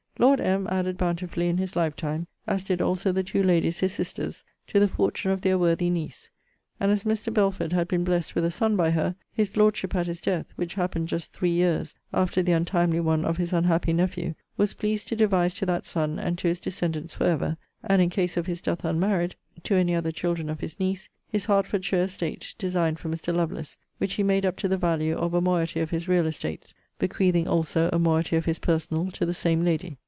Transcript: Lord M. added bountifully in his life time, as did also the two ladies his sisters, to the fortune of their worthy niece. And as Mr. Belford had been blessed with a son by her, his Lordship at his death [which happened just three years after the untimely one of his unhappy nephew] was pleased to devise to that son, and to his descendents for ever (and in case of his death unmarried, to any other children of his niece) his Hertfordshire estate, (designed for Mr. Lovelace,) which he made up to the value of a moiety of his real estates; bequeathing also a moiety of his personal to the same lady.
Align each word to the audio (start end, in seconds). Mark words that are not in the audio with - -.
Lord 0.19 0.39
M. 0.39 0.67
added 0.69 0.99
bountifully 0.99 1.47
in 1.47 1.57
his 1.57 1.75
life 1.75 1.95
time, 1.95 2.27
as 2.45 2.63
did 2.63 2.79
also 2.79 3.11
the 3.11 3.23
two 3.23 3.41
ladies 3.41 3.79
his 3.79 3.93
sisters, 3.93 4.43
to 4.67 4.79
the 4.79 4.87
fortune 4.87 5.31
of 5.31 5.41
their 5.41 5.57
worthy 5.57 5.89
niece. 5.89 6.29
And 6.79 6.91
as 6.91 7.03
Mr. 7.05 7.33
Belford 7.33 7.73
had 7.73 7.87
been 7.87 8.03
blessed 8.03 8.35
with 8.35 8.45
a 8.45 8.51
son 8.51 8.75
by 8.75 8.91
her, 8.91 9.15
his 9.33 9.57
Lordship 9.57 9.95
at 9.95 10.05
his 10.05 10.21
death 10.21 10.53
[which 10.57 10.75
happened 10.75 11.07
just 11.07 11.33
three 11.33 11.49
years 11.49 11.95
after 12.13 12.43
the 12.43 12.51
untimely 12.51 12.99
one 12.99 13.25
of 13.25 13.37
his 13.37 13.51
unhappy 13.51 13.93
nephew] 13.93 14.35
was 14.57 14.75
pleased 14.75 15.07
to 15.07 15.15
devise 15.15 15.55
to 15.55 15.65
that 15.65 15.87
son, 15.87 16.19
and 16.19 16.37
to 16.37 16.47
his 16.47 16.59
descendents 16.59 17.15
for 17.15 17.23
ever 17.23 17.57
(and 17.83 17.99
in 17.99 18.11
case 18.11 18.37
of 18.37 18.45
his 18.45 18.61
death 18.61 18.85
unmarried, 18.85 19.33
to 19.63 19.73
any 19.73 19.95
other 19.95 20.11
children 20.11 20.51
of 20.51 20.59
his 20.59 20.79
niece) 20.79 21.09
his 21.29 21.45
Hertfordshire 21.47 22.01
estate, 22.03 22.53
(designed 22.59 22.99
for 22.99 23.09
Mr. 23.09 23.33
Lovelace,) 23.35 23.75
which 23.97 24.13
he 24.15 24.21
made 24.23 24.45
up 24.45 24.57
to 24.57 24.67
the 24.67 24.77
value 24.77 25.17
of 25.17 25.33
a 25.33 25.41
moiety 25.41 25.79
of 25.79 25.89
his 25.89 26.07
real 26.07 26.27
estates; 26.27 26.75
bequeathing 26.99 27.47
also 27.47 27.89
a 27.91 27.97
moiety 27.97 28.35
of 28.35 28.45
his 28.45 28.59
personal 28.59 29.09
to 29.09 29.25
the 29.25 29.33
same 29.33 29.65
lady. 29.65 29.97